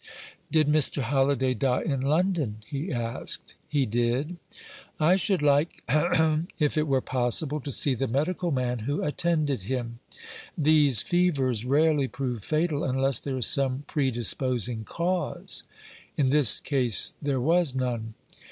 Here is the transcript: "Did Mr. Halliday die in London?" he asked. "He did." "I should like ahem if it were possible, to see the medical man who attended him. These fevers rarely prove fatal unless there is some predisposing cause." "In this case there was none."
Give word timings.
"Did 0.51 0.65
Mr. 0.67 1.03
Halliday 1.03 1.53
die 1.53 1.83
in 1.83 2.01
London?" 2.01 2.63
he 2.65 2.91
asked. 2.91 3.53
"He 3.69 3.85
did." 3.85 4.37
"I 4.99 5.15
should 5.15 5.43
like 5.43 5.83
ahem 5.89 6.47
if 6.57 6.75
it 6.75 6.87
were 6.87 7.01
possible, 7.01 7.59
to 7.61 7.69
see 7.69 7.93
the 7.93 8.07
medical 8.07 8.49
man 8.49 8.79
who 8.79 9.03
attended 9.03 9.61
him. 9.61 9.99
These 10.57 11.03
fevers 11.03 11.65
rarely 11.65 12.07
prove 12.07 12.43
fatal 12.43 12.83
unless 12.83 13.19
there 13.19 13.37
is 13.37 13.45
some 13.45 13.83
predisposing 13.85 14.85
cause." 14.85 15.61
"In 16.17 16.29
this 16.29 16.59
case 16.59 17.13
there 17.21 17.39
was 17.39 17.75
none." 17.75 18.15